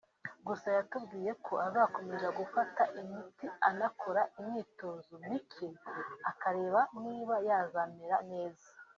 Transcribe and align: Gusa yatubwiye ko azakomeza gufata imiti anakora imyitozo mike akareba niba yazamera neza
Gusa 0.47 0.67
yatubwiye 0.77 1.31
ko 1.45 1.53
azakomeza 1.67 2.27
gufata 2.39 2.83
imiti 3.01 3.45
anakora 3.69 4.21
imyitozo 4.39 5.13
mike 5.29 5.67
akareba 6.31 6.79
niba 7.03 7.35
yazamera 7.47 8.17
neza 8.31 8.67